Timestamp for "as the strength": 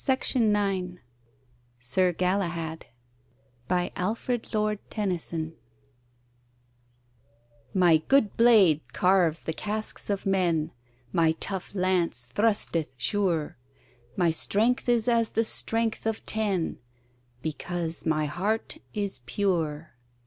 15.07-16.07